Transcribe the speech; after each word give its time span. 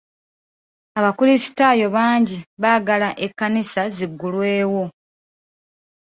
Abakrisitaayo 0.99 1.87
bangi 1.97 2.37
baagala 2.61 3.09
ekkanisa 3.25 3.81
ziggulwewo. 3.95 4.83